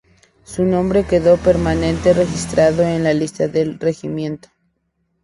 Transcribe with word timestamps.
Su 0.43 0.65
nombre 0.65 1.03
quedó 1.03 1.37
permanente 1.37 2.13
registrado 2.13 2.81
en 2.81 3.03
las 3.03 3.13
listas 3.15 3.51
del 3.53 3.77
regimiento. 3.79 4.49